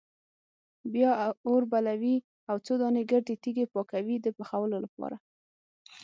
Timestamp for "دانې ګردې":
2.81-3.35